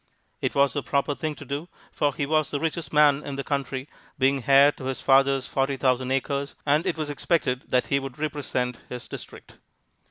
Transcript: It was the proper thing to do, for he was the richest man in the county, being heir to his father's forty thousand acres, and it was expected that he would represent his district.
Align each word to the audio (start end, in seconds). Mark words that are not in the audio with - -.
It 0.41 0.55
was 0.55 0.73
the 0.73 0.81
proper 0.81 1.13
thing 1.13 1.35
to 1.35 1.45
do, 1.45 1.69
for 1.91 2.11
he 2.15 2.25
was 2.25 2.49
the 2.49 2.59
richest 2.59 2.91
man 2.91 3.21
in 3.21 3.35
the 3.35 3.43
county, 3.43 3.87
being 4.17 4.43
heir 4.47 4.71
to 4.71 4.85
his 4.85 4.99
father's 4.99 5.45
forty 5.45 5.77
thousand 5.77 6.09
acres, 6.09 6.55
and 6.65 6.87
it 6.87 6.97
was 6.97 7.11
expected 7.11 7.65
that 7.69 7.85
he 7.93 7.99
would 7.99 8.17
represent 8.17 8.79
his 8.89 9.07
district. 9.07 9.57